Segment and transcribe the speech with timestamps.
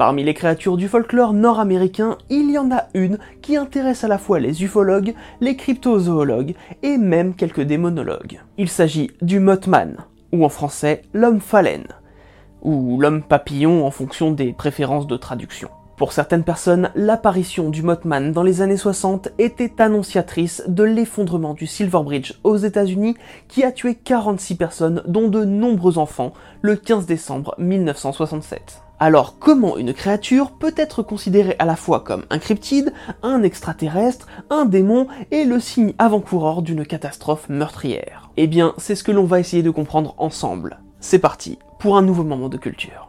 [0.00, 4.16] Parmi les créatures du folklore nord-américain, il y en a une qui intéresse à la
[4.16, 5.12] fois les ufologues,
[5.42, 8.40] les cryptozoologues et même quelques démonologues.
[8.56, 9.98] Il s'agit du Mothman,
[10.32, 11.88] ou en français l'homme phalène,
[12.62, 15.68] ou l'homme papillon en fonction des préférences de traduction.
[15.98, 21.66] Pour certaines personnes, l'apparition du Mothman dans les années 60 était annonciatrice de l'effondrement du
[21.66, 27.04] Silver Bridge aux États-Unis qui a tué 46 personnes, dont de nombreux enfants, le 15
[27.04, 28.80] décembre 1967.
[29.02, 34.26] Alors comment une créature peut être considérée à la fois comme un cryptide, un extraterrestre,
[34.50, 38.28] un démon et le signe avant-coureur d'une catastrophe meurtrière?
[38.36, 40.80] Eh bien, c'est ce que l'on va essayer de comprendre ensemble.
[41.00, 43.08] C'est parti pour un nouveau moment de culture.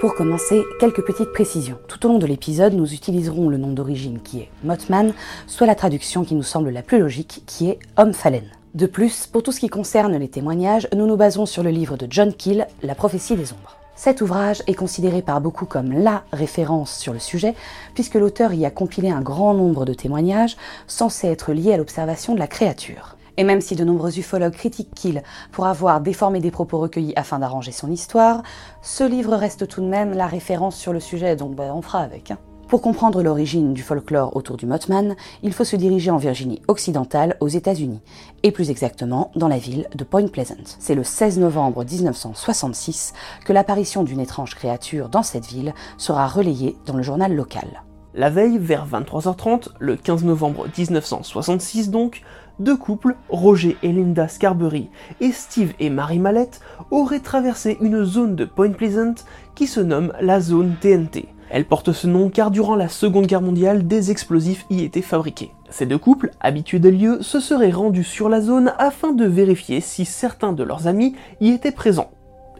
[0.00, 1.78] Pour commencer, quelques petites précisions.
[1.88, 5.14] Tout au long de l'épisode, nous utiliserons le nom d'origine qui est Mothman,
[5.48, 8.52] soit la traduction qui nous semble la plus logique, qui est homme phalène.
[8.76, 11.96] De plus, pour tout ce qui concerne les témoignages, nous nous basons sur le livre
[11.96, 13.75] de John Keel, La prophétie des ombres.
[13.96, 17.54] Cet ouvrage est considéré par beaucoup comme LA référence sur le sujet,
[17.94, 22.34] puisque l'auteur y a compilé un grand nombre de témoignages censés être liés à l'observation
[22.34, 23.16] de la créature.
[23.38, 27.38] Et même si de nombreux ufologues critiquent Kiel pour avoir déformé des propos recueillis afin
[27.38, 28.42] d'arranger son histoire,
[28.82, 32.00] ce livre reste tout de même la référence sur le sujet, donc bah, on fera
[32.00, 32.30] avec.
[32.30, 32.38] hein.
[32.68, 37.36] Pour comprendre l'origine du folklore autour du Mothman, il faut se diriger en Virginie occidentale
[37.38, 38.00] aux États-Unis,
[38.42, 40.76] et plus exactement dans la ville de Point Pleasant.
[40.80, 43.12] C'est le 16 novembre 1966
[43.44, 47.84] que l'apparition d'une étrange créature dans cette ville sera relayée dans le journal local.
[48.14, 52.22] La veille, vers 23h30, le 15 novembre 1966 donc,
[52.58, 54.90] deux couples, Roger et Linda Scarberry
[55.20, 56.60] et Steve et Marie Mallette,
[56.90, 59.14] auraient traversé une zone de Point Pleasant
[59.54, 61.28] qui se nomme la zone TNT.
[61.50, 65.52] Elle porte ce nom car durant la Seconde Guerre mondiale, des explosifs y étaient fabriqués.
[65.70, 69.80] Ces deux couples, habitués des lieux, se seraient rendus sur la zone afin de vérifier
[69.80, 72.10] si certains de leurs amis y étaient présents.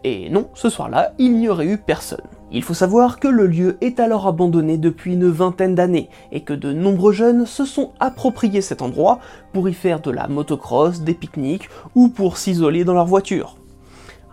[0.03, 2.21] Et non, ce soir-là, il n'y aurait eu personne.
[2.51, 6.53] Il faut savoir que le lieu est alors abandonné depuis une vingtaine d'années et que
[6.53, 9.19] de nombreux jeunes se sont appropriés cet endroit
[9.51, 13.57] pour y faire de la motocross, des pique-niques ou pour s'isoler dans leur voiture.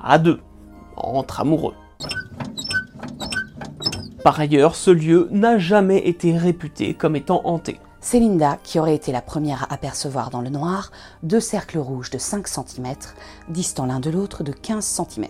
[0.02, 0.38] À deux,
[0.96, 1.74] entre amoureux.
[4.24, 7.78] Par ailleurs, ce lieu n'a jamais été réputé comme étant hanté.
[8.00, 10.92] C'est Linda qui aurait été la première à apercevoir dans le noir
[11.22, 12.94] deux cercles rouges de 5 cm,
[13.50, 15.26] distants l'un de l'autre de 15 cm.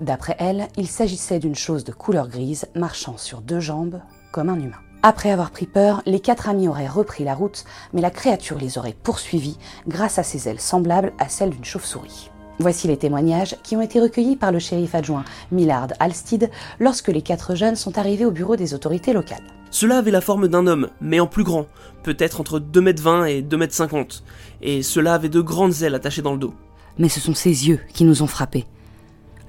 [0.00, 4.60] D'après elle, il s'agissait d'une chose de couleur grise marchant sur deux jambes comme un
[4.60, 4.78] humain.
[5.02, 8.78] Après avoir pris peur, les quatre amis auraient repris la route, mais la créature les
[8.78, 9.58] aurait poursuivis
[9.88, 12.30] grâce à ses ailes semblables à celles d'une chauve-souris.
[12.58, 16.50] Voici les témoignages qui ont été recueillis par le shérif adjoint Millard Alstead
[16.80, 19.42] lorsque les quatre jeunes sont arrivés au bureau des autorités locales.
[19.70, 21.66] Cela avait la forme d'un homme, mais en plus grand,
[22.02, 24.22] peut-être entre 2m20 et 2m50,
[24.62, 26.54] et cela avait de grandes ailes attachées dans le dos.
[26.98, 28.64] Mais ce sont ses yeux qui nous ont frappés.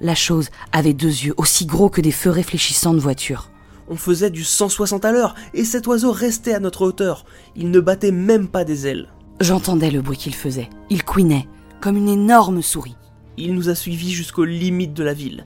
[0.01, 3.49] La chose avait deux yeux aussi gros que des feux réfléchissants de voiture.
[3.89, 7.23] On faisait du 160 à l'heure, et cet oiseau restait à notre hauteur.
[7.55, 9.07] Il ne battait même pas des ailes.
[9.39, 10.69] J'entendais le bruit qu'il faisait.
[10.89, 11.47] Il couinait,
[11.81, 12.95] comme une énorme souris.
[13.37, 15.45] Il nous a suivis jusqu'aux limites de la ville.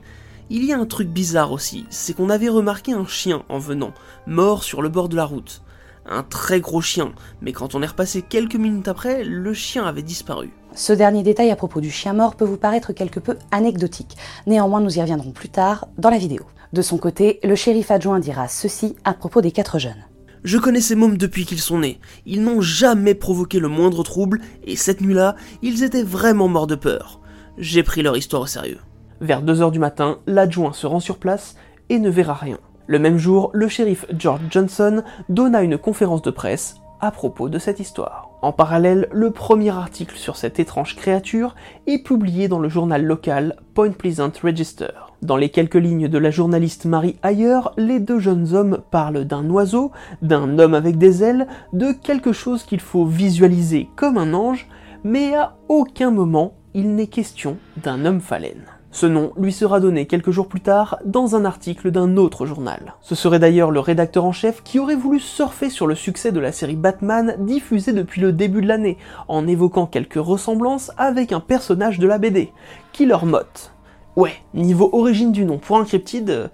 [0.50, 3.92] Il y a un truc bizarre aussi, c'est qu'on avait remarqué un chien en venant,
[4.26, 5.62] mort sur le bord de la route.
[6.04, 10.02] Un très gros chien, mais quand on est repassé quelques minutes après, le chien avait
[10.02, 10.50] disparu.
[10.74, 14.16] Ce dernier détail à propos du chien mort peut vous paraître quelque peu anecdotique.
[14.46, 16.44] Néanmoins, nous y reviendrons plus tard dans la vidéo.
[16.72, 20.04] De son côté, le shérif adjoint dira ceci à propos des quatre jeunes.
[20.44, 22.00] Je connais ces mômes depuis qu'ils sont nés.
[22.26, 26.74] Ils n'ont jamais provoqué le moindre trouble, et cette nuit-là, ils étaient vraiment morts de
[26.74, 27.20] peur.
[27.58, 28.80] J'ai pris leur histoire au sérieux.
[29.20, 31.54] Vers 2h du matin, l'adjoint se rend sur place
[31.90, 32.58] et ne verra rien.
[32.88, 37.58] Le même jour, le shérif George Johnson donna une conférence de presse à propos de
[37.60, 38.30] cette histoire.
[38.42, 41.54] En parallèle, le premier article sur cette étrange créature
[41.86, 45.11] est publié dans le journal local Point Pleasant Register.
[45.22, 49.48] Dans les quelques lignes de la journaliste Marie Ayer, les deux jeunes hommes parlent d'un
[49.50, 54.66] oiseau, d'un homme avec des ailes, de quelque chose qu'il faut visualiser comme un ange,
[55.04, 58.64] mais à aucun moment il n'est question d'un homme phalène.
[58.90, 62.94] Ce nom lui sera donné quelques jours plus tard dans un article d'un autre journal.
[63.00, 66.40] Ce serait d'ailleurs le rédacteur en chef qui aurait voulu surfer sur le succès de
[66.40, 68.98] la série Batman diffusée depuis le début de l'année,
[69.28, 72.52] en évoquant quelques ressemblances avec un personnage de la BD,
[72.92, 73.72] Killer Moth.
[74.14, 76.48] Ouais, niveau origine du nom pour un cryptide, euh,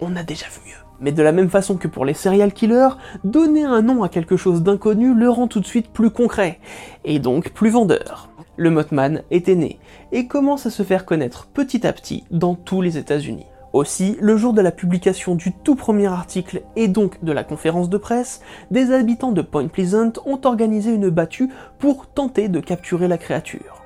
[0.00, 0.76] on a déjà vu mieux.
[1.00, 2.90] Mais de la même façon que pour les serial killers,
[3.24, 6.60] donner un nom à quelque chose d'inconnu le rend tout de suite plus concret,
[7.04, 8.28] et donc plus vendeur.
[8.58, 9.78] Le Mothman était né,
[10.12, 13.46] et commence à se faire connaître petit à petit dans tous les États-Unis.
[13.72, 17.88] Aussi, le jour de la publication du tout premier article et donc de la conférence
[17.88, 21.48] de presse, des habitants de Point Pleasant ont organisé une battue
[21.78, 23.82] pour tenter de capturer la créature.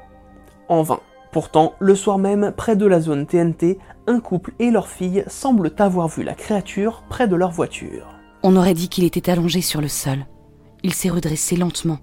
[0.68, 1.00] En vain.
[1.34, 5.72] Pourtant, le soir même, près de la zone TNT, un couple et leur fille semblent
[5.78, 8.06] avoir vu la créature près de leur voiture.
[8.44, 10.26] On aurait dit qu'il était allongé sur le sol.
[10.84, 11.98] Il s'est redressé lentement.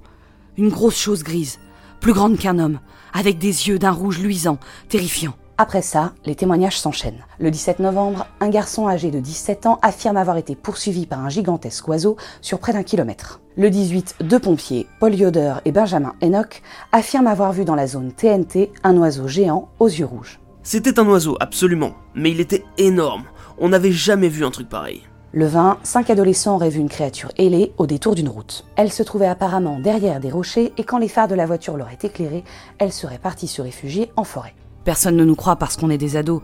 [0.57, 1.59] Une grosse chose grise,
[2.01, 2.81] plus grande qu'un homme,
[3.13, 5.35] avec des yeux d'un rouge luisant, terrifiant.
[5.61, 7.23] Après ça, les témoignages s'enchaînent.
[7.37, 11.29] Le 17 novembre, un garçon âgé de 17 ans affirme avoir été poursuivi par un
[11.29, 13.41] gigantesque oiseau sur près d'un kilomètre.
[13.57, 18.11] Le 18, deux pompiers, Paul Yoder et Benjamin Enoch, affirment avoir vu dans la zone
[18.11, 20.39] TNT un oiseau géant aux yeux rouges.
[20.63, 23.25] C'était un oiseau, absolument, mais il était énorme.
[23.59, 25.03] On n'avait jamais vu un truc pareil.
[25.31, 28.65] Le 20, cinq adolescents auraient vu une créature ailée au détour d'une route.
[28.77, 31.99] Elle se trouvait apparemment derrière des rochers et quand les phares de la voiture l'auraient
[32.01, 32.43] éclairée,
[32.79, 34.55] elle serait partie se réfugier en forêt.
[34.83, 36.41] Personne ne nous croit parce qu'on est des ados,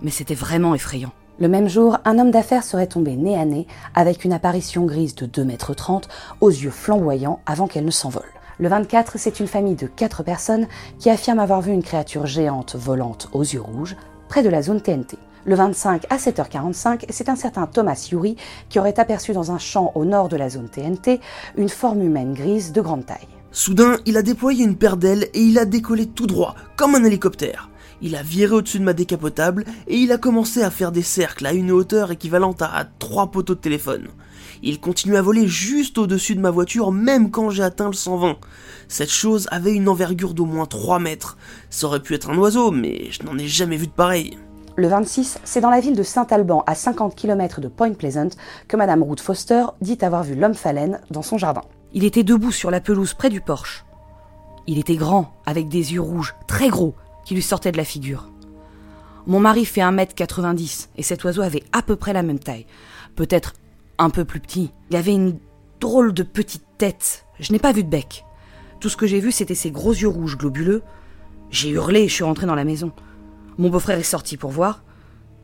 [0.00, 1.12] mais c'était vraiment effrayant.
[1.38, 5.14] Le même jour, un homme d'affaires serait tombé nez à nez avec une apparition grise
[5.14, 6.08] de 2 mètres 30
[6.40, 8.22] aux yeux flamboyants avant qu'elle ne s'envole.
[8.58, 12.76] Le 24, c'est une famille de 4 personnes qui affirme avoir vu une créature géante
[12.76, 13.96] volante aux yeux rouges
[14.28, 15.18] près de la zone TNT.
[15.44, 18.36] Le 25 à 7h45, c'est un certain Thomas Yuri
[18.70, 21.20] qui aurait aperçu dans un champ au nord de la zone TNT
[21.56, 23.28] une forme humaine grise de grande taille.
[23.50, 27.04] Soudain, il a déployé une paire d'ailes et il a décollé tout droit, comme un
[27.04, 27.68] hélicoptère.
[28.04, 31.46] Il a viré au-dessus de ma décapotable et il a commencé à faire des cercles
[31.46, 34.08] à une hauteur équivalente à trois poteaux de téléphone.
[34.62, 38.36] Il continue à voler juste au-dessus de ma voiture même quand j'ai atteint le 120.
[38.88, 41.38] Cette chose avait une envergure d'au moins 3 mètres.
[41.70, 44.36] Ça aurait pu être un oiseau, mais je n'en ai jamais vu de pareil.
[44.76, 48.36] Le 26, c'est dans la ville de Saint-Alban, à 50 km de Point Pleasant,
[48.68, 51.62] que Madame Ruth Foster dit avoir vu l'homme phalène dans son jardin.
[51.94, 53.86] Il était debout sur la pelouse près du porche.
[54.66, 58.30] Il était grand, avec des yeux rouges, très gros, qui lui sortaient de la figure.
[59.26, 62.66] Mon mari fait 1m90 et cet oiseau avait à peu près la même taille.
[63.16, 63.54] Peut-être
[63.98, 64.70] un peu plus petit.
[64.90, 65.38] Il avait une
[65.80, 67.26] drôle de petite tête.
[67.40, 68.24] Je n'ai pas vu de bec.
[68.80, 70.82] Tout ce que j'ai vu, c'était ses gros yeux rouges globuleux.
[71.50, 72.92] J'ai hurlé et je suis rentré dans la maison.
[73.56, 74.82] Mon beau-frère est sorti pour voir,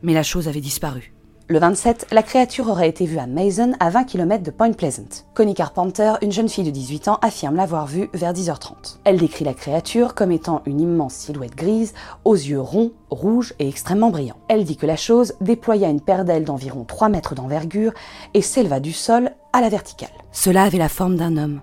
[0.03, 1.13] mais la chose avait disparu.
[1.51, 5.25] Le 27, la créature aurait été vue à Mason, à 20 km de Point Pleasant.
[5.33, 8.99] Connie Carpenter, une jeune fille de 18 ans, affirme l'avoir vue vers 10h30.
[9.03, 11.93] Elle décrit la créature comme étant une immense silhouette grise,
[12.23, 14.39] aux yeux ronds, rouges et extrêmement brillants.
[14.47, 17.91] Elle dit que la chose déploya une paire d'ailes d'environ 3 mètres d'envergure
[18.33, 20.07] et s'éleva du sol à la verticale.
[20.31, 21.59] Cela avait la forme d'un homme,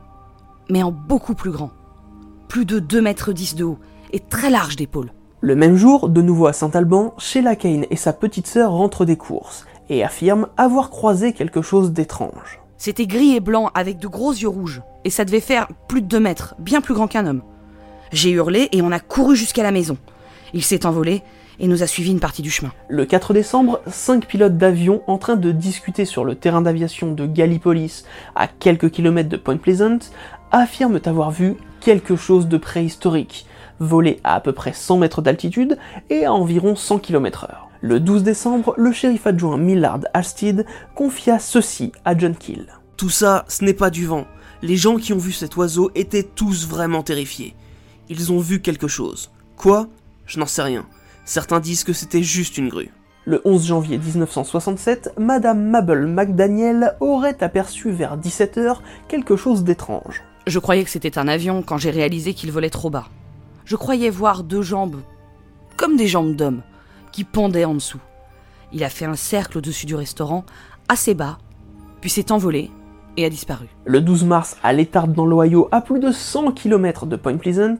[0.68, 1.70] mais en beaucoup plus grand.
[2.48, 3.78] Plus de 2 mètres 10 de haut
[4.12, 5.14] et très large d'épaules.
[5.40, 9.16] Le même jour, de nouveau à Saint-Alban, Sheila Kane et sa petite sœur rentrent des
[9.16, 12.60] courses et affirment avoir croisé quelque chose d'étrange.
[12.76, 16.06] C'était gris et blanc avec de gros yeux rouges, et ça devait faire plus de
[16.06, 17.42] 2 mètres, bien plus grand qu'un homme.
[18.12, 19.98] J'ai hurlé et on a couru jusqu'à la maison.
[20.54, 21.22] Il s'est envolé
[21.60, 22.72] et nous a suivi une partie du chemin.
[22.88, 27.26] Le 4 décembre, cinq pilotes d'avion en train de discuter sur le terrain d'aviation de
[27.26, 29.98] Gallipolis, à quelques kilomètres de Point Pleasant,
[30.52, 33.46] affirment avoir vu quelque chose de préhistorique,
[33.80, 35.78] volé à à peu près 100 mètres d'altitude
[36.10, 37.67] et à environ 100 km/h.
[37.80, 40.66] Le 12 décembre, le shérif adjoint Millard Alstead
[40.96, 42.66] confia ceci à John Kill.
[42.96, 44.26] Tout ça, ce n'est pas du vent.
[44.62, 47.54] Les gens qui ont vu cet oiseau étaient tous vraiment terrifiés.
[48.08, 49.30] Ils ont vu quelque chose.
[49.56, 49.86] Quoi?
[50.26, 50.86] Je n'en sais rien.
[51.24, 52.90] Certains disent que c'était juste une grue.
[53.26, 60.24] Le 11 janvier 1967, Madame Mabel McDaniel aurait aperçu vers 17h quelque chose d'étrange.
[60.48, 63.06] Je croyais que c'était un avion quand j'ai réalisé qu'il volait trop bas.
[63.66, 65.02] Je croyais voir deux jambes,
[65.76, 66.62] comme des jambes d'homme,
[67.18, 67.98] qui pendaient en dessous.
[68.72, 70.44] Il a fait un cercle au-dessus du restaurant,
[70.88, 71.38] assez bas,
[72.00, 72.70] puis s'est envolé
[73.16, 73.66] et a disparu.
[73.86, 77.78] Le 12 mars, à l'étard dans l'Ohio, à plus de 100 km de Point Pleasant,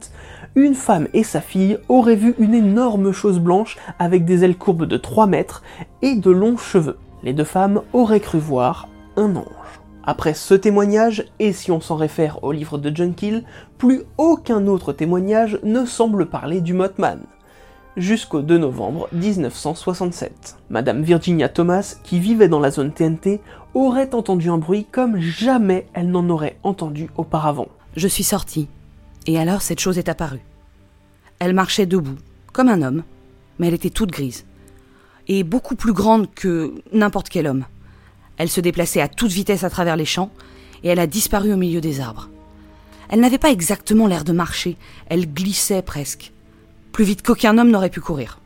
[0.55, 4.83] une femme et sa fille auraient vu une énorme chose blanche avec des ailes courbes
[4.83, 5.63] de 3 mètres
[6.01, 6.97] et de longs cheveux.
[7.23, 9.45] Les deux femmes auraient cru voir un ange.
[10.03, 13.45] Après ce témoignage, et si on s'en réfère au livre de John Kill,
[13.77, 17.21] plus aucun autre témoignage ne semble parler du Mothman.
[17.99, 20.57] Jusqu'au 2 novembre 1967.
[20.69, 23.41] Madame Virginia Thomas, qui vivait dans la zone TNT,
[23.73, 27.67] aurait entendu un bruit comme jamais elle n'en aurait entendu auparavant.
[27.95, 28.67] Je suis sortie,
[29.27, 30.41] et alors cette chose est apparue.
[31.39, 32.17] Elle marchait debout,
[32.53, 33.03] comme un homme,
[33.59, 34.45] mais elle était toute grise,
[35.27, 37.65] et beaucoup plus grande que n'importe quel homme.
[38.37, 40.31] Elle se déplaçait à toute vitesse à travers les champs,
[40.83, 42.29] et elle a disparu au milieu des arbres.
[43.09, 44.77] Elle n'avait pas exactement l'air de marcher,
[45.07, 46.31] elle glissait presque,
[46.91, 48.39] plus vite qu'aucun homme n'aurait pu courir.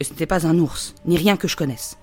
[0.00, 1.96] Et ce n'était pas un ours, ni rien que je connaisse.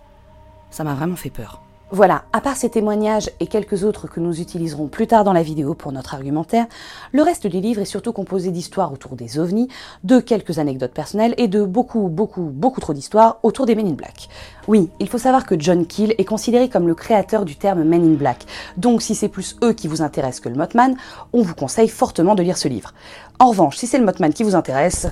[0.72, 1.62] Ça m'a vraiment fait peur.
[1.92, 5.42] Voilà, à part ces témoignages et quelques autres que nous utiliserons plus tard dans la
[5.42, 6.68] vidéo pour notre argumentaire,
[7.14, 9.70] le reste du livre est surtout composé d'histoires autour des ovnis,
[10.04, 13.94] de quelques anecdotes personnelles et de beaucoup, beaucoup, beaucoup trop d'histoires autour des Men in
[13.94, 14.30] Black.
[14.68, 18.04] Oui, il faut savoir que John Keel est considéré comme le créateur du terme Men
[18.04, 18.46] in Black,
[18.78, 20.96] donc si c'est plus eux qui vous intéressent que le Mothman,
[21.34, 22.94] on vous conseille fortement de lire ce livre.
[23.40, 25.08] En revanche, si c'est le Mothman qui vous intéresse,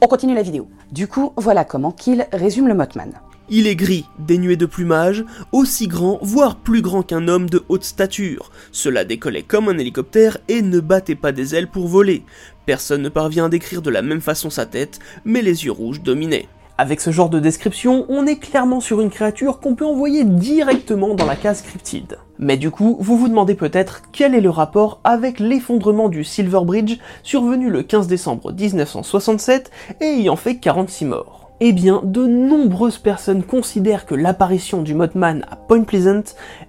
[0.00, 0.68] on continue la vidéo.
[0.92, 3.14] Du coup, voilà comment Keel résume le Mothman.
[3.50, 7.84] Il est gris, dénué de plumage, aussi grand, voire plus grand qu'un homme de haute
[7.84, 8.50] stature.
[8.72, 12.22] Cela décollait comme un hélicoptère et ne battait pas des ailes pour voler.
[12.64, 16.02] Personne ne parvient à décrire de la même façon sa tête, mais les yeux rouges
[16.02, 16.48] dominaient.
[16.78, 21.14] Avec ce genre de description, on est clairement sur une créature qu'on peut envoyer directement
[21.14, 22.18] dans la case cryptide.
[22.38, 26.60] Mais du coup, vous vous demandez peut-être quel est le rapport avec l'effondrement du Silver
[26.64, 29.70] Bridge survenu le 15 décembre 1967
[30.00, 31.43] et ayant fait 46 morts.
[31.60, 36.24] Eh bien, de nombreuses personnes considèrent que l'apparition du Mothman à Point Pleasant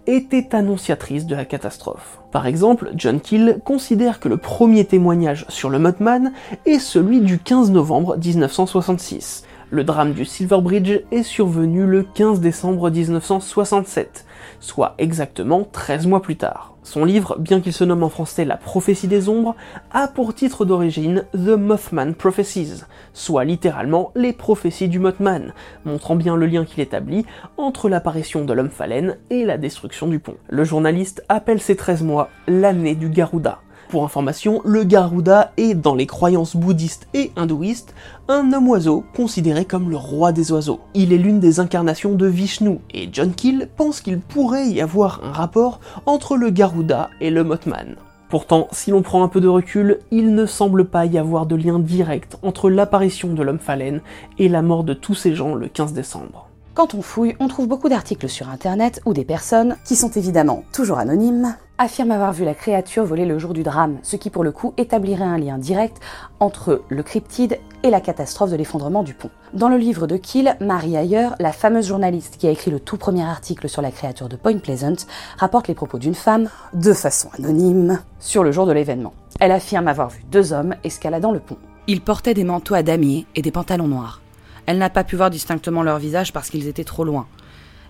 [0.06, 2.20] était annonciatrice de la catastrophe.
[2.32, 6.34] Par exemple, John Keel considère que le premier témoignage sur le Mothman
[6.68, 9.46] est celui du 15 novembre 1966.
[9.72, 14.26] Le drame du Silver Bridge est survenu le 15 décembre 1967,
[14.60, 16.75] soit exactement 13 mois plus tard.
[16.86, 19.56] Son livre, bien qu'il se nomme en français La prophétie des ombres,
[19.92, 26.38] a pour titre d'origine The Mothman Prophecies, soit littéralement les prophéties du Mothman, montrant bien
[26.38, 27.26] le lien qu'il établit
[27.58, 30.38] entre l'apparition de l'homme phalène et la destruction du pont.
[30.48, 33.62] Le journaliste appelle ces 13 mois l'année du Garuda.
[33.96, 37.96] Pour information, le Garuda est, dans les croyances bouddhistes et hindouistes,
[38.28, 40.82] un homme-oiseau considéré comme le roi des oiseaux.
[40.94, 45.22] Il est l'une des incarnations de Vishnu, et John Keel pense qu'il pourrait y avoir
[45.24, 47.96] un rapport entre le Garuda et le Mothman.
[48.28, 51.56] Pourtant, si l'on prend un peu de recul, il ne semble pas y avoir de
[51.56, 54.02] lien direct entre l'apparition de l'homme phalène
[54.38, 56.50] et la mort de tous ces gens le 15 décembre.
[56.74, 60.66] Quand on fouille, on trouve beaucoup d'articles sur internet où des personnes, qui sont évidemment
[60.74, 64.44] toujours anonymes, affirment avoir vu la créature voler le jour du drame, ce qui pour
[64.44, 66.00] le coup établirait un lien direct
[66.40, 69.30] entre le cryptide et la catastrophe de l'effondrement du pont.
[69.54, 72.98] Dans le livre de Kill, Marie Ayer, la fameuse journaliste qui a écrit le tout
[72.98, 75.06] premier article sur la créature de Point Pleasant,
[75.38, 79.14] rapporte les propos d'une femme, de façon anonyme, sur le jour de l'événement.
[79.40, 81.58] Elle affirme avoir vu deux hommes escaladant le pont.
[81.88, 84.22] Ils portaient des manteaux à damier et des pantalons noirs.
[84.66, 87.28] Elle n'a pas pu voir distinctement leur visage parce qu'ils étaient trop loin.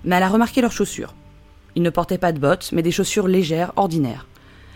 [0.04, 1.14] Mais elle a remarqué leurs chaussures.
[1.76, 4.28] Ils ne portaient pas de bottes, mais des chaussures légères, ordinaires.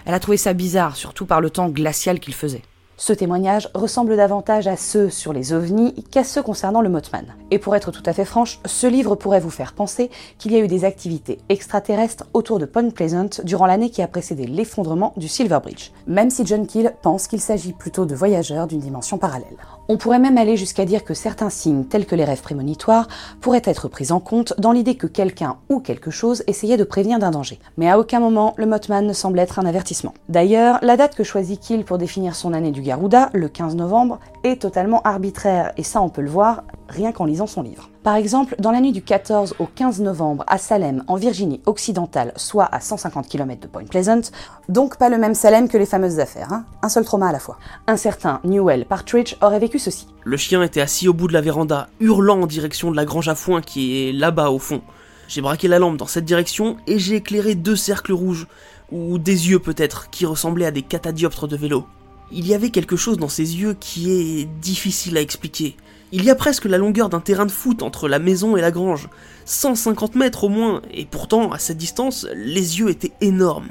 [0.06, 2.64] Elle a trouvé ça bizarre, surtout par le temps glacial qu'il faisait.
[3.02, 7.28] Ce témoignage ressemble davantage à ceux sur les ovnis qu'à ceux concernant le Mothman.
[7.50, 10.58] Et pour être tout à fait franche, ce livre pourrait vous faire penser qu'il y
[10.58, 15.14] a eu des activités extraterrestres autour de Point Pleasant durant l'année qui a précédé l'effondrement
[15.16, 19.18] du Silver Bridge, même si John Keel pense qu'il s'agit plutôt de voyageurs d'une dimension
[19.18, 19.56] parallèle.
[19.88, 23.08] On pourrait même aller jusqu'à dire que certains signes, tels que les rêves prémonitoires,
[23.40, 27.18] pourraient être pris en compte dans l'idée que quelqu'un ou quelque chose essayait de prévenir
[27.18, 27.60] d'un danger.
[27.78, 30.14] Mais à aucun moment, le Mothman ne semble être un avertissement.
[30.28, 34.20] D'ailleurs, la date que choisit Kill pour définir son année du Garuda, le 15 novembre,
[34.44, 37.88] est totalement arbitraire, et ça on peut le voir rien qu'en lisant son livre.
[38.02, 42.34] Par exemple, dans la nuit du 14 au 15 novembre à Salem, en Virginie occidentale,
[42.36, 44.22] soit à 150 km de Point Pleasant,
[44.70, 47.38] donc pas le même Salem que les fameuses affaires, hein un seul trauma à la
[47.38, 47.60] fois.
[47.86, 50.08] Un certain Newell Partridge aurait vécu ceci.
[50.24, 53.30] Le chien était assis au bout de la véranda, hurlant en direction de la grange
[53.30, 54.82] à foin qui est là-bas au fond.
[55.28, 58.48] J'ai braqué la lampe dans cette direction et j'ai éclairé deux cercles rouges,
[58.92, 61.86] ou des yeux peut-être, qui ressemblaient à des catadioptres de vélo.
[62.32, 65.76] Il y avait quelque chose dans ces yeux qui est difficile à expliquer.
[66.12, 68.72] Il y a presque la longueur d'un terrain de foot entre la maison et la
[68.72, 69.10] grange.
[69.46, 73.70] 150 mètres au moins, et pourtant, à cette distance, les yeux étaient énormes.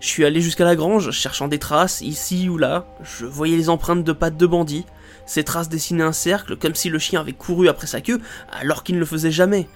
[0.00, 2.86] Je suis allé jusqu'à la grange, cherchant des traces, ici ou là.
[3.02, 4.86] Je voyais les empreintes de pattes de bandits.
[5.26, 8.82] Ces traces dessinaient un cercle, comme si le chien avait couru après sa queue, alors
[8.82, 9.68] qu'il ne le faisait jamais.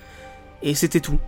[0.63, 1.19] Et c'était tout.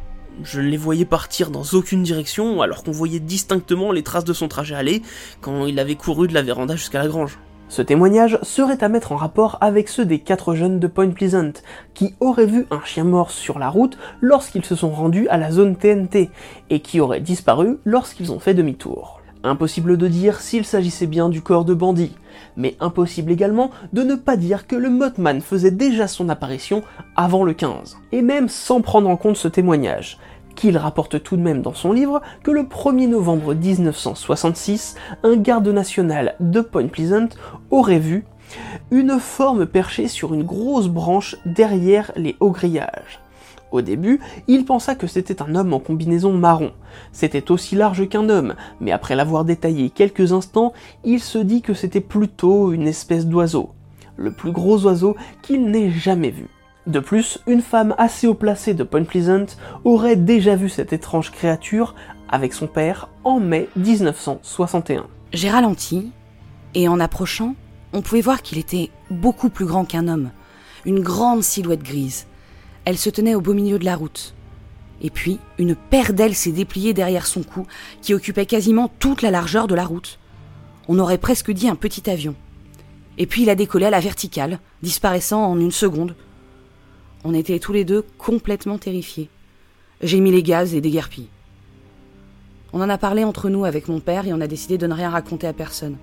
[0.43, 4.35] Je ne les voyais partir dans aucune direction, alors qu'on voyait distinctement les traces de
[4.35, 5.03] son trajet aller
[5.41, 7.39] quand il avait couru de la véranda jusqu'à la grange.
[7.69, 11.53] Ce témoignage serait à mettre en rapport avec ceux des quatre jeunes de Point Pleasant,
[11.95, 15.51] qui auraient vu un chien mort sur la route lorsqu'ils se sont rendus à la
[15.51, 16.31] zone TNT,
[16.71, 19.16] et qui auraient disparu lorsqu'ils ont fait demi-tour.
[19.47, 22.17] Impossible de dire s'il s'agissait bien du corps de bandit,
[22.57, 26.83] mais impossible également de ne pas dire que le Mothman faisait déjà son apparition
[27.15, 27.97] avant le 15.
[28.11, 30.19] Et même sans prendre en compte ce témoignage,
[30.57, 35.69] qu'il rapporte tout de même dans son livre que le 1er novembre 1966, un garde
[35.69, 37.29] national de Point Pleasant
[37.71, 38.25] aurait vu
[38.91, 43.21] une forme perchée sur une grosse branche derrière les hauts grillages.
[43.73, 46.73] Au début, il pensa que c'était un homme en combinaison marron.
[47.13, 50.73] C'était aussi large qu'un homme, mais après l'avoir détaillé quelques instants,
[51.05, 53.71] il se dit que c'était plutôt une espèce d'oiseau.
[54.17, 56.49] Le plus gros oiseau qu'il n'ait jamais vu.
[56.87, 59.47] De plus, une femme assez haut placée de Point Pleasant
[59.85, 61.97] aurait déjà vu cette étrange créature
[62.29, 65.07] avec son père en mai 1961.
[65.33, 66.13] J'ai ralenti,
[66.75, 67.57] et en approchant,
[67.93, 70.31] on pouvait voir qu'il était beaucoup plus grand qu'un homme,
[70.85, 72.27] une grande silhouette grise.
[72.87, 74.35] Elle se tenait au beau milieu de la route.
[75.03, 77.67] Et puis, une paire d'ailes s'est dépliée derrière son cou,
[78.01, 80.19] qui occupait quasiment toute la largeur de la route.
[80.89, 82.35] On aurait presque dit un petit avion.
[83.19, 86.15] Et puis il a décollé à la verticale, disparaissant en une seconde,
[87.29, 89.29] on était tous les deux complètement terrifiés.
[90.01, 91.29] J'ai mis les gaz et déguerpis.
[92.73, 94.95] On en a parlé entre nous avec mon père et on a décidé de ne
[94.95, 95.97] rien raconter à personne.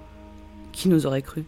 [0.74, 1.46] Qui nous aurait cru?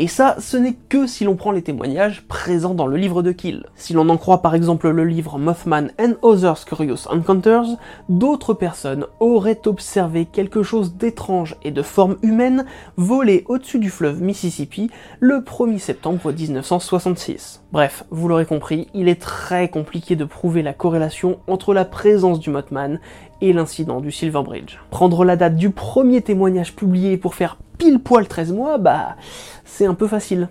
[0.00, 3.30] Et ça, ce n'est que si l'on prend les témoignages présents dans le livre de
[3.30, 3.66] Kill.
[3.76, 7.76] Si l'on en croit par exemple le livre Mothman and Others Curious Encounters,
[8.08, 12.64] d'autres personnes auraient observé quelque chose d'étrange et de forme humaine
[12.96, 17.62] voler au-dessus du fleuve Mississippi le 1er septembre 1966.
[17.70, 22.40] Bref, vous l'aurez compris, il est très compliqué de prouver la corrélation entre la présence
[22.40, 22.98] du Mothman
[23.40, 24.78] et l'incident du Silver Bridge.
[24.90, 29.16] Prendre la date du premier témoignage publié pour faire pile poil 13 mois, bah
[29.64, 30.48] c'est un peu facile.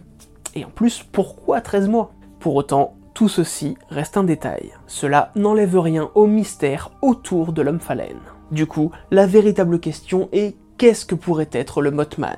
[0.56, 2.12] Et en plus, pourquoi 13 mois?
[2.40, 4.72] Pour autant, tout ceci reste un détail.
[4.88, 8.20] Cela n'enlève rien au mystère autour de l'homme phalène.
[8.52, 12.38] Du coup, la véritable question est qu'est-ce que pourrait être le Mothman?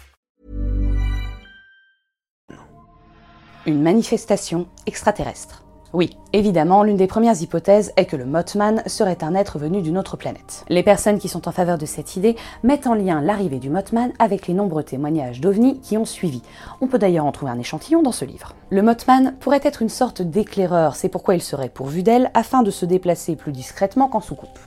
[3.67, 5.61] Une manifestation extraterrestre.
[5.93, 9.99] Oui, évidemment, l'une des premières hypothèses est que le Mothman serait un être venu d'une
[9.99, 10.65] autre planète.
[10.67, 14.13] Les personnes qui sont en faveur de cette idée mettent en lien l'arrivée du Mothman
[14.17, 16.41] avec les nombreux témoignages d'OVNI qui ont suivi.
[16.79, 18.55] On peut d'ailleurs en trouver un échantillon dans ce livre.
[18.71, 22.71] Le Mothman pourrait être une sorte d'éclaireur, c'est pourquoi il serait pourvu d'aile afin de
[22.71, 24.57] se déplacer plus discrètement qu'en soucoupe.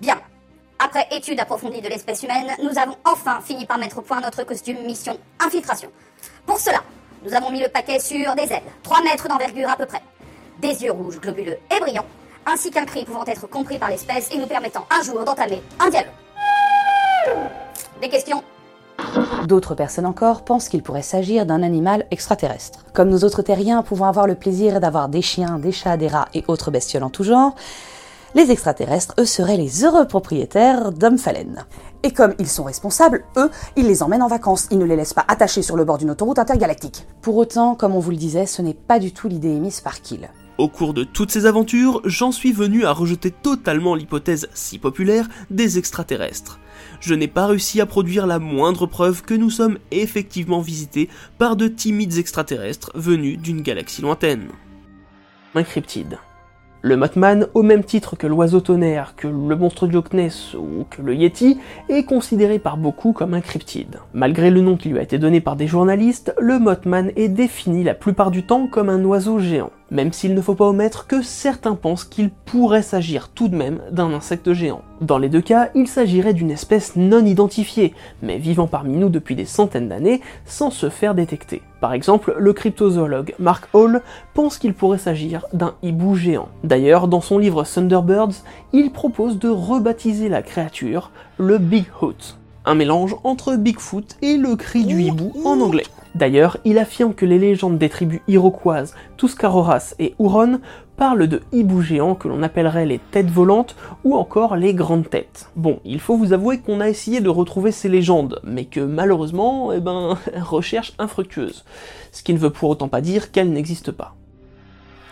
[0.00, 0.20] Bien.
[0.78, 4.44] Après étude approfondie de l'espèce humaine, nous avons enfin fini par mettre au point notre
[4.44, 5.88] costume mission infiltration.
[6.46, 6.82] Pour cela,
[7.24, 10.02] nous avons mis le paquet sur des ailes, 3 mètres d'envergure à peu près,
[10.60, 12.06] des yeux rouges globuleux et brillants,
[12.46, 15.88] ainsi qu'un cri pouvant être compris par l'espèce et nous permettant un jour d'entamer un
[15.88, 16.12] dialogue.
[18.00, 18.42] Des questions?
[19.46, 22.84] D'autres personnes encore pensent qu'il pourrait s'agir d'un animal extraterrestre.
[22.92, 26.28] Comme nous autres terriens pouvons avoir le plaisir d'avoir des chiens, des chats, des rats
[26.34, 27.54] et autres bestioles en tout genre,
[28.34, 31.64] les extraterrestres, eux, seraient les heureux propriétaires d'hommes phalènes.
[32.02, 35.14] Et comme ils sont responsables, eux, ils les emmènent en vacances, ils ne les laissent
[35.14, 37.06] pas attachés sur le bord d'une autoroute intergalactique.
[37.22, 40.02] Pour autant, comme on vous le disait, ce n'est pas du tout l'idée émise par
[40.02, 40.28] Kill.
[40.56, 45.28] Au cours de toutes ces aventures, j'en suis venu à rejeter totalement l'hypothèse si populaire
[45.50, 46.60] des extraterrestres.
[47.00, 51.56] Je n'ai pas réussi à produire la moindre preuve que nous sommes effectivement visités par
[51.56, 54.48] de timides extraterrestres venus d'une galaxie lointaine.
[55.56, 56.18] Un cryptide.
[56.86, 61.00] Le Mothman, au même titre que l'oiseau tonnerre, que le monstre du Ness ou que
[61.00, 61.56] le Yeti,
[61.88, 64.00] est considéré par beaucoup comme un cryptide.
[64.12, 67.84] Malgré le nom qui lui a été donné par des journalistes, le Mothman est défini
[67.84, 71.22] la plupart du temps comme un oiseau géant, même s'il ne faut pas omettre que
[71.22, 74.82] certains pensent qu'il pourrait s'agir tout de même d'un insecte géant.
[75.00, 79.36] Dans les deux cas, il s'agirait d'une espèce non identifiée, mais vivant parmi nous depuis
[79.36, 81.62] des centaines d'années sans se faire détecter.
[81.84, 84.00] Par exemple, le cryptozoologue Mark Hall
[84.32, 86.48] pense qu'il pourrait s'agir d'un hibou géant.
[86.62, 88.42] D'ailleurs, dans son livre Thunderbirds,
[88.72, 94.86] il propose de rebaptiser la créature le Bigfoot, un mélange entre Bigfoot et le cri
[94.86, 95.84] du hibou en anglais.
[96.14, 100.60] D'ailleurs, il affirme que les légendes des tribus iroquoises Tuscaroras et Huron
[100.96, 105.50] parlent de hiboux géants que l'on appellerait les têtes volantes ou encore les grandes têtes.
[105.56, 109.72] Bon, il faut vous avouer qu'on a essayé de retrouver ces légendes, mais que malheureusement,
[109.72, 111.64] eh ben, recherche infructueuse.
[112.12, 114.14] Ce qui ne veut pour autant pas dire qu'elles n'existent pas.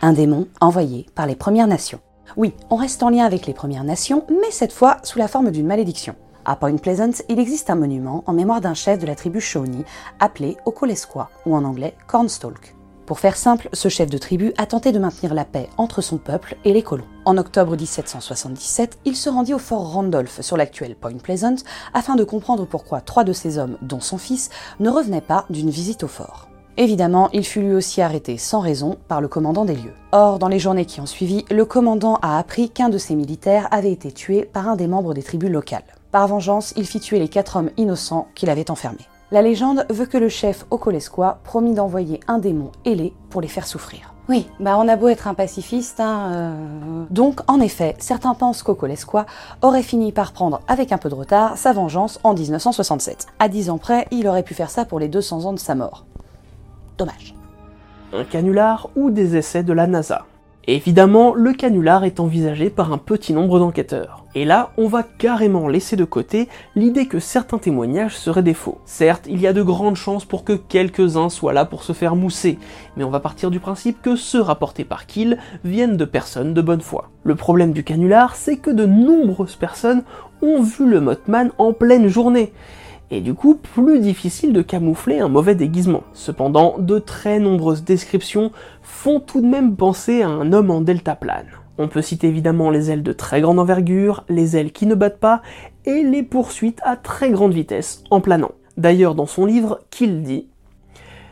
[0.00, 2.00] Un démon envoyé par les Premières Nations.
[2.36, 5.50] Oui, on reste en lien avec les Premières Nations, mais cette fois sous la forme
[5.50, 6.14] d'une malédiction.
[6.44, 9.84] À Point Pleasant, il existe un monument en mémoire d'un chef de la tribu Shawnee
[10.18, 12.74] appelé Okolesqua, ou en anglais Cornstalk.
[13.06, 16.18] Pour faire simple, ce chef de tribu a tenté de maintenir la paix entre son
[16.18, 17.04] peuple et les colons.
[17.24, 21.56] En octobre 1777, il se rendit au fort Randolph sur l'actuel Point Pleasant
[21.94, 25.70] afin de comprendre pourquoi trois de ses hommes, dont son fils, ne revenaient pas d'une
[25.70, 26.48] visite au fort.
[26.78, 29.92] Évidemment, il fut lui aussi arrêté sans raison par le commandant des lieux.
[30.12, 33.68] Or, dans les journées qui ont suivi, le commandant a appris qu'un de ses militaires
[33.72, 35.84] avait été tué par un des membres des tribus locales.
[36.12, 39.06] Par vengeance, il fit tuer les quatre hommes innocents qu'il avait enfermés.
[39.32, 43.66] La légende veut que le chef Okolesqua promit d'envoyer un démon ailé pour les faire
[43.66, 44.12] souffrir.
[44.28, 47.04] Oui, bah on a beau être un pacifiste, hein, euh.
[47.08, 49.24] Donc, en effet, certains pensent qu'Okolesqua
[49.62, 53.26] aurait fini par prendre, avec un peu de retard, sa vengeance en 1967.
[53.38, 55.74] À 10 ans près, il aurait pu faire ça pour les 200 ans de sa
[55.74, 56.04] mort.
[56.98, 57.34] Dommage.
[58.12, 60.26] Un canular ou des essais de la NASA?
[60.68, 64.24] Évidemment, le canular est envisagé par un petit nombre d'enquêteurs.
[64.36, 68.78] Et là, on va carrément laisser de côté l'idée que certains témoignages seraient des faux.
[68.84, 72.14] Certes, il y a de grandes chances pour que quelques-uns soient là pour se faire
[72.14, 72.60] mousser,
[72.96, 76.62] mais on va partir du principe que ceux rapportés par Kill viennent de personnes de
[76.62, 77.10] bonne foi.
[77.24, 80.04] Le problème du canular, c'est que de nombreuses personnes
[80.42, 82.52] ont vu le Mothman en pleine journée,
[83.12, 86.02] et du coup plus difficile de camoufler un mauvais déguisement.
[86.14, 88.50] Cependant, de très nombreuses descriptions
[88.82, 91.46] font tout de même penser à un homme en deltaplane.
[91.76, 95.20] On peut citer évidemment les ailes de très grande envergure, les ailes qui ne battent
[95.20, 95.42] pas,
[95.84, 98.52] et les poursuites à très grande vitesse en planant.
[98.78, 100.48] D'ailleurs, dans son livre, Kill dit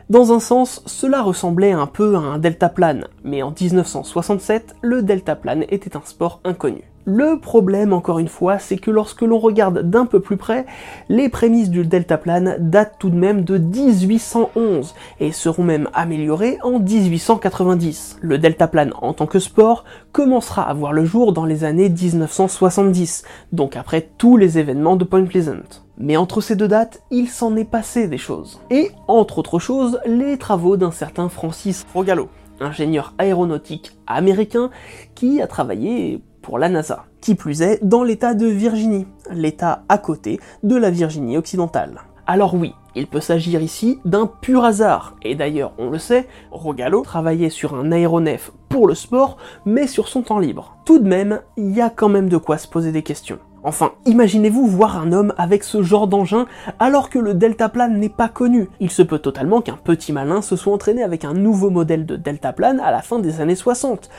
[0.09, 5.63] dans un sens, cela ressemblait un peu à un deltaplane, mais en 1967, le deltaplane
[5.69, 6.90] était un sport inconnu.
[7.05, 10.67] Le problème, encore une fois, c'est que lorsque l'on regarde d'un peu plus près,
[11.09, 16.79] les prémices du deltaplane datent tout de même de 1811 et seront même améliorées en
[16.79, 18.19] 1890.
[18.21, 23.23] Le deltaplane en tant que sport commencera à voir le jour dans les années 1970,
[23.51, 25.81] donc après tous les événements de Point Pleasant.
[25.97, 28.61] Mais entre ces deux dates, il s'en est passé des choses.
[28.69, 34.69] Et entre autres choses, les travaux d'un certain Francis Rogallo, ingénieur aéronautique américain
[35.15, 37.05] qui a travaillé pour la NASA.
[37.21, 42.01] Qui plus est, dans l'état de Virginie, l'état à côté de la Virginie occidentale.
[42.27, 47.01] Alors oui, il peut s'agir ici d'un pur hasard, et d'ailleurs on le sait, Rogallo
[47.01, 50.77] travaillait sur un aéronef pour le sport, mais sur son temps libre.
[50.85, 53.39] Tout de même, il y a quand même de quoi se poser des questions.
[53.63, 56.47] Enfin, imaginez-vous voir un homme avec ce genre d'engin
[56.79, 58.69] alors que le deltaplane n'est pas connu.
[58.79, 62.15] Il se peut totalement qu'un petit malin se soit entraîné avec un nouveau modèle de
[62.15, 64.09] deltaplane à la fin des années 60,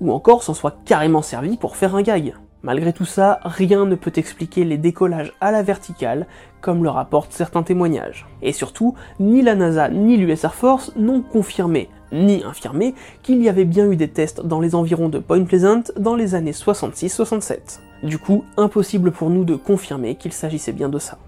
[0.00, 2.34] ou encore s'en soit carrément servi pour faire un gag.
[2.62, 6.26] Malgré tout ça, rien ne peut expliquer les décollages à la verticale,
[6.60, 8.26] comme le rapportent certains témoignages.
[8.42, 13.48] Et surtout, ni la NASA ni l'US Air Force n'ont confirmé, ni infirmé, qu'il y
[13.48, 17.78] avait bien eu des tests dans les environs de Point Pleasant dans les années 66-67.
[18.02, 21.18] Du coup, impossible pour nous de confirmer qu'il s'agissait bien de ça.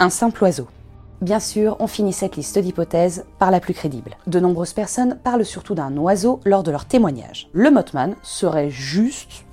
[0.00, 0.66] Un simple oiseau.
[1.20, 4.16] Bien sûr, on finit cette liste d'hypothèses par la plus crédible.
[4.28, 7.48] De nombreuses personnes parlent surtout d'un oiseau lors de leur témoignage.
[7.52, 9.44] Le Mothman serait juste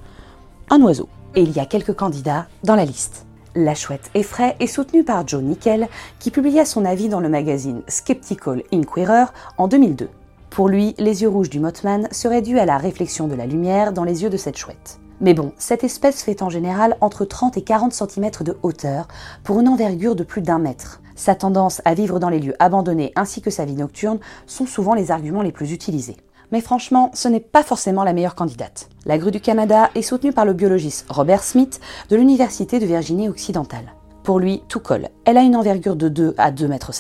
[0.70, 1.10] un oiseau.
[1.36, 3.26] Et il y a quelques candidats dans la liste.
[3.56, 5.88] La chouette effraie est soutenue par Joe Nickel,
[6.20, 9.26] qui publia son avis dans le magazine Skeptical Inquirer
[9.58, 10.10] en 2002.
[10.50, 13.92] Pour lui, les yeux rouges du Mothman seraient dus à la réflexion de la lumière
[13.92, 15.00] dans les yeux de cette chouette.
[15.22, 19.08] Mais bon, cette espèce fait en général entre 30 et 40 cm de hauteur
[19.44, 21.02] pour une envergure de plus d'un mètre.
[21.16, 24.94] Sa tendance à vivre dans les lieux abandonnés ainsi que sa vie nocturne sont souvent
[24.94, 26.18] les arguments les plus utilisés.
[26.52, 28.90] Mais franchement, ce n'est pas forcément la meilleure candidate.
[29.06, 33.30] La grue du Canada est soutenue par le biologiste Robert Smith de l'Université de Virginie
[33.30, 33.94] occidentale.
[34.24, 35.10] Pour lui, tout colle.
[35.24, 36.92] Elle a une envergure de 2 à 2,50 mètres,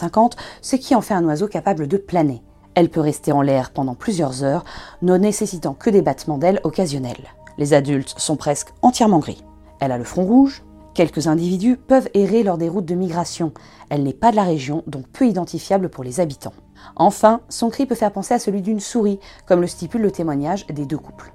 [0.62, 2.41] ce qui en fait un oiseau capable de planer.
[2.75, 4.63] Elle peut rester en l'air pendant plusieurs heures,
[5.01, 7.34] ne nécessitant que des battements d'ailes occasionnels.
[7.58, 9.44] Les adultes sont presque entièrement gris.
[9.80, 10.63] Elle a le front rouge.
[10.94, 13.54] Quelques individus peuvent errer lors des routes de migration.
[13.89, 16.54] Elle n'est pas de la région, donc peu identifiable pour les habitants.
[16.96, 20.65] Enfin, son cri peut faire penser à celui d'une souris, comme le stipule le témoignage
[20.68, 21.34] des deux couples.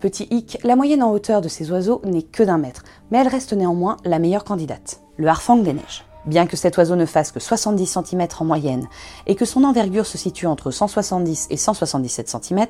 [0.00, 2.84] Petit hic, la moyenne en hauteur de ces oiseaux n'est que d'un mètre.
[3.10, 5.02] mais elle reste néanmoins la meilleure candidate.
[5.16, 6.09] Le harfang des neiges.
[6.26, 8.88] Bien que cet oiseau ne fasse que 70 cm en moyenne
[9.26, 12.66] et que son envergure se situe entre 170 et 177 cm,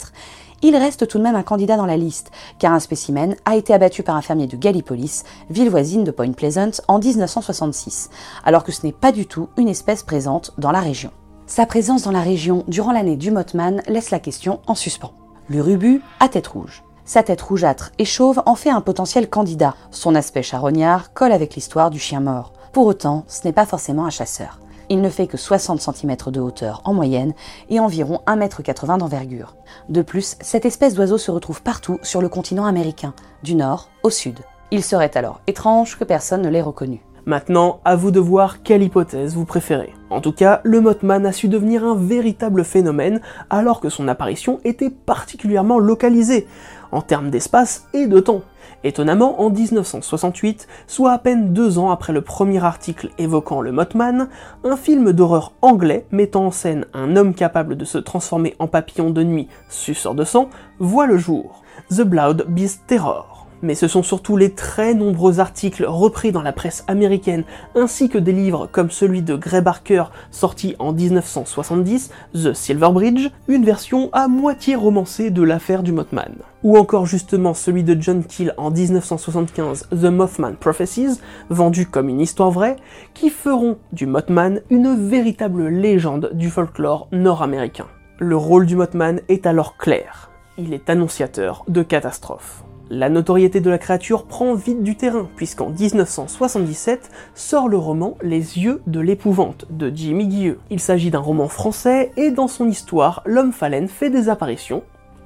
[0.63, 3.75] il reste tout de même un candidat dans la liste, car un spécimen a été
[3.75, 8.11] abattu par un fermier de Gallipolis, ville voisine de Point Pleasant, en 1966,
[8.45, 11.11] alors que ce n'est pas du tout une espèce présente dans la région.
[11.47, 15.13] Sa présence dans la région durant l'année du Mothman laisse la question en suspens.
[15.49, 16.85] L'urubu à tête rouge.
[17.05, 19.75] Sa tête rougeâtre et chauve en fait un potentiel candidat.
[19.91, 22.53] Son aspect charognard colle avec l'histoire du chien mort.
[22.73, 24.61] Pour autant, ce n'est pas forcément un chasseur.
[24.89, 27.35] Il ne fait que 60 cm de hauteur en moyenne
[27.69, 29.57] et environ 1,80 m d'envergure.
[29.89, 34.11] De plus, cette espèce d'oiseau se retrouve partout sur le continent américain, du nord au
[34.11, 34.39] sud.
[34.71, 37.03] Il serait alors étrange que personne ne l'ait reconnu.
[37.27, 39.93] Maintenant, à vous de voir quelle hypothèse vous préférez.
[40.09, 44.61] En tout cas, le Mothman a su devenir un véritable phénomène alors que son apparition
[44.65, 46.47] était particulièrement localisée,
[46.93, 48.43] en termes d'espace et de temps.
[48.83, 54.29] Étonnamment, en 1968, soit à peine deux ans après le premier article évoquant le Mothman,
[54.65, 59.11] un film d'horreur anglais mettant en scène un homme capable de se transformer en papillon
[59.11, 61.63] de nuit suceur de sang voit le jour.
[61.91, 63.30] The Blood Beast Terror
[63.63, 67.45] mais ce sont surtout les très nombreux articles repris dans la presse américaine
[67.75, 73.31] ainsi que des livres comme celui de Gray Barker sorti en 1970, The Silver Bridge,
[73.49, 76.37] une version à moitié romancée de l'affaire du Mothman.
[76.63, 82.21] Ou encore justement celui de John Keel en 1975, The Mothman Prophecies, vendu comme une
[82.21, 82.77] histoire vraie,
[83.15, 87.87] qui feront du Mothman une véritable légende du folklore nord-américain.
[88.19, 90.31] Le rôle du Mothman est alors clair.
[90.59, 92.63] Il est annonciateur de catastrophes.
[92.93, 98.59] La notoriété de la créature prend vite du terrain, puisqu'en 1977 sort le roman Les
[98.59, 100.59] yeux de l'épouvante de Jimmy Guilleux.
[100.71, 104.83] Il s'agit d'un roman français et dans son histoire, l'homme phalène fait des apparitions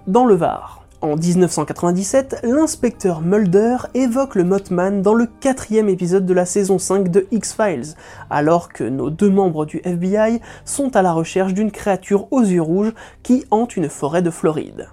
[0.07, 0.85] dans le Var.
[1.01, 7.11] En 1997, l'inspecteur Mulder évoque le Mothman dans le quatrième épisode de la saison 5
[7.11, 7.95] de X-Files,
[8.29, 12.61] alors que nos deux membres du FBI sont à la recherche d'une créature aux yeux
[12.61, 14.89] rouges qui hante une forêt de Floride.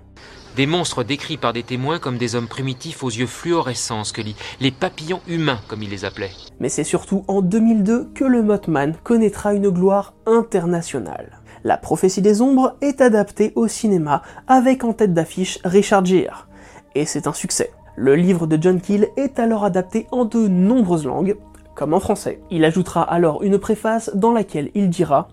[0.57, 4.71] Des monstres décrits par des témoins comme des hommes primitifs aux yeux fluorescents, Scully, les
[4.71, 6.31] papillons humains comme ils les appelaient.
[6.59, 11.39] Mais c'est surtout en 2002 que le Mothman connaîtra une gloire internationale.
[11.63, 16.49] La prophétie des ombres est adaptée au cinéma avec en tête d'affiche Richard Gere.
[16.95, 17.71] Et c'est un succès.
[17.95, 21.37] Le livre de John Keel est alors adapté en de nombreuses langues,
[21.75, 22.41] comme en français.
[22.51, 25.29] Il ajoutera alors une préface dans laquelle il dira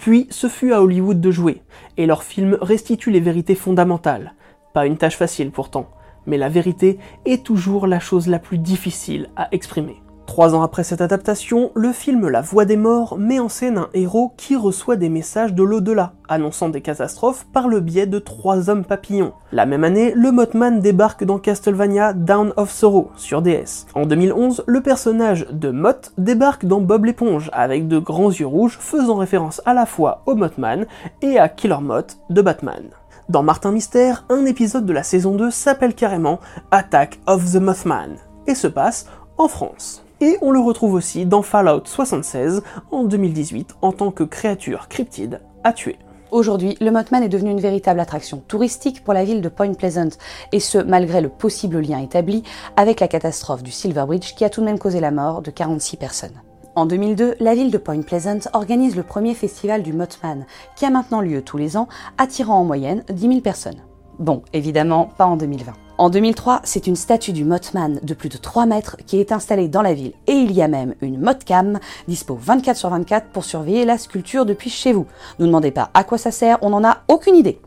[0.00, 1.60] puis ce fut à Hollywood de jouer,
[1.98, 4.32] et leur film restitue les vérités fondamentales.
[4.72, 5.90] Pas une tâche facile pourtant,
[6.24, 10.00] mais la vérité est toujours la chose la plus difficile à exprimer.
[10.30, 13.88] Trois ans après cette adaptation, le film La Voix des Morts met en scène un
[13.94, 18.70] héros qui reçoit des messages de l'au-delà, annonçant des catastrophes par le biais de trois
[18.70, 19.32] hommes papillons.
[19.50, 23.86] La même année, le Mothman débarque dans Castlevania Down of Sorrow sur DS.
[23.96, 28.78] En 2011, le personnage de Moth débarque dans Bob l'éponge avec de grands yeux rouges
[28.80, 30.86] faisant référence à la fois au Mothman
[31.22, 32.84] et à Killer Moth de Batman.
[33.28, 36.38] Dans Martin Mystère, un épisode de la saison 2 s'appelle carrément
[36.70, 38.14] Attack of the Mothman
[38.46, 43.76] et se passe en France et on le retrouve aussi dans Fallout 76 en 2018
[43.82, 45.98] en tant que créature cryptide à tuer.
[46.30, 50.10] Aujourd'hui, le Mothman est devenu une véritable attraction touristique pour la ville de Point Pleasant,
[50.52, 52.44] et ce, malgré le possible lien établi
[52.76, 55.50] avec la catastrophe du Silver Bridge qui a tout de même causé la mort de
[55.50, 56.40] 46 personnes.
[56.76, 60.90] En 2002, la ville de Point Pleasant organise le premier festival du Mothman, qui a
[60.90, 63.82] maintenant lieu tous les ans, attirant en moyenne 10 000 personnes.
[64.20, 65.72] Bon, évidemment, pas en 2020.
[66.00, 69.68] En 2003, c'est une statue du Mothman de plus de 3 mètres qui est installée
[69.68, 73.44] dans la ville et il y a même une Mothcam dispo 24 sur 24 pour
[73.44, 75.04] surveiller la sculpture depuis chez vous.
[75.38, 77.60] Ne demandez pas à quoi ça sert, on n'en a aucune idée.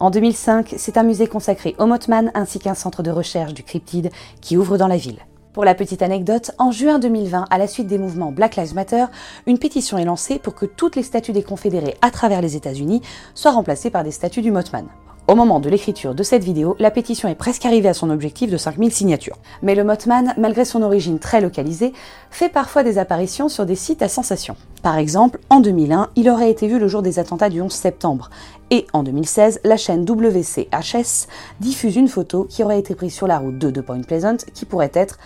[0.00, 4.10] En 2005, c'est un musée consacré au Mothman ainsi qu'un centre de recherche du cryptide
[4.40, 5.20] qui ouvre dans la ville.
[5.52, 9.04] Pour la petite anecdote, en juin 2020, à la suite des mouvements Black Lives Matter,
[9.46, 13.02] une pétition est lancée pour que toutes les statues des Confédérés à travers les États-Unis
[13.36, 14.88] soient remplacées par des statues du Mothman.
[15.28, 18.48] Au moment de l'écriture de cette vidéo, la pétition est presque arrivée à son objectif
[18.48, 19.38] de 5000 signatures.
[19.60, 21.92] Mais le Mothman, malgré son origine très localisée,
[22.30, 24.54] fait parfois des apparitions sur des sites à sensation.
[24.84, 28.30] Par exemple, en 2001, il aurait été vu le jour des attentats du 11 septembre.
[28.70, 31.26] Et en 2016, la chaîne WCHS
[31.58, 34.64] diffuse une photo qui aurait été prise sur la route 2 de Point Pleasant qui
[34.64, 35.18] pourrait être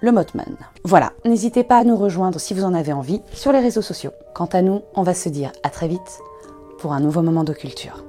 [0.00, 0.56] le Mothman.
[0.84, 4.12] Voilà, n'hésitez pas à nous rejoindre si vous en avez envie sur les réseaux sociaux.
[4.34, 6.20] Quant à nous, on va se dire à très vite
[6.78, 8.04] pour un nouveau moment de culture.